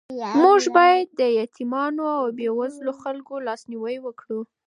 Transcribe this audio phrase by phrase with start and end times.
[0.43, 4.39] موږ باید د یتیمانو او بېوزلو خلکو لاسنیوی وکړو.